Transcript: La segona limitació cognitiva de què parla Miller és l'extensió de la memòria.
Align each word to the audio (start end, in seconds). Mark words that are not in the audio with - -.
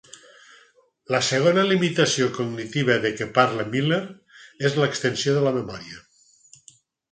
La 1.15 1.19
segona 1.27 1.65
limitació 1.71 2.29
cognitiva 2.37 2.97
de 3.05 3.13
què 3.21 3.29
parla 3.37 3.67
Miller 3.75 4.01
és 4.71 4.81
l'extensió 4.83 5.39
de 5.39 5.47
la 5.51 5.55
memòria. 5.63 6.03